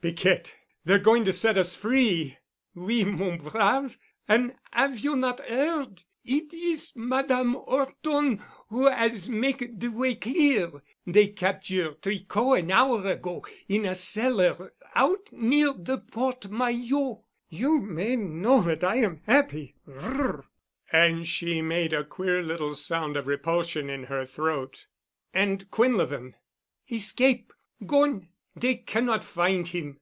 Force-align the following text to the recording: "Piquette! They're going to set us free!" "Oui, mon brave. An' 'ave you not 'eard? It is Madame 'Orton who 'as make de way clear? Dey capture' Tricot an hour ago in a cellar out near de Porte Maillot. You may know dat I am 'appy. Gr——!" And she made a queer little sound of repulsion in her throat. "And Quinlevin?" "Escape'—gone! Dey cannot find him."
"Piquette! 0.00 0.54
They're 0.84 1.00
going 1.00 1.24
to 1.24 1.32
set 1.32 1.58
us 1.58 1.74
free!" 1.74 2.36
"Oui, 2.76 3.02
mon 3.04 3.38
brave. 3.38 3.98
An' 4.28 4.56
'ave 4.72 4.96
you 5.00 5.16
not 5.16 5.40
'eard? 5.50 6.04
It 6.24 6.54
is 6.54 6.92
Madame 6.94 7.56
'Orton 7.56 8.40
who 8.68 8.88
'as 8.88 9.28
make 9.28 9.76
de 9.80 9.88
way 9.88 10.14
clear? 10.14 10.70
Dey 11.04 11.26
capture' 11.32 11.94
Tricot 11.94 12.60
an 12.60 12.70
hour 12.70 13.04
ago 13.08 13.44
in 13.68 13.86
a 13.86 13.96
cellar 13.96 14.72
out 14.94 15.32
near 15.32 15.72
de 15.72 15.98
Porte 15.98 16.48
Maillot. 16.48 17.18
You 17.48 17.80
may 17.80 18.14
know 18.14 18.62
dat 18.64 18.84
I 18.84 18.98
am 18.98 19.22
'appy. 19.26 19.74
Gr——!" 19.84 20.42
And 20.92 21.26
she 21.26 21.60
made 21.60 21.92
a 21.92 22.04
queer 22.04 22.40
little 22.40 22.74
sound 22.76 23.16
of 23.16 23.26
repulsion 23.26 23.90
in 23.90 24.04
her 24.04 24.24
throat. 24.24 24.86
"And 25.34 25.68
Quinlevin?" 25.72 26.34
"Escape'—gone! 26.88 28.28
Dey 28.58 28.74
cannot 28.74 29.22
find 29.22 29.68
him." 29.68 30.00